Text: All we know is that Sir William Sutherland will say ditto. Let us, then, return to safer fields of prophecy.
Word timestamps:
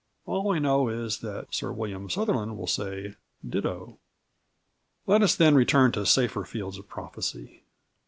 All 0.25 0.49
we 0.49 0.59
know 0.59 0.87
is 0.89 1.19
that 1.19 1.53
Sir 1.53 1.71
William 1.71 2.09
Sutherland 2.09 2.57
will 2.57 2.65
say 2.65 3.13
ditto. 3.47 3.99
Let 5.05 5.21
us, 5.21 5.35
then, 5.35 5.53
return 5.53 5.91
to 5.91 6.07
safer 6.07 6.43
fields 6.43 6.79
of 6.79 6.89
prophecy. 6.89 7.61